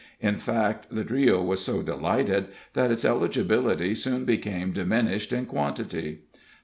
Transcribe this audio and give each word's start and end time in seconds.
In 0.19 0.39
fact, 0.39 0.87
the 0.89 1.03
trio 1.03 1.43
was 1.43 1.63
so 1.63 1.83
delighted, 1.83 2.47
that 2.73 2.89
its 2.89 3.05
eligibility 3.05 3.93
soon 3.93 4.25
became 4.25 4.71
diminished 4.71 5.31
in 5.31 5.45
quantity. 5.45 6.21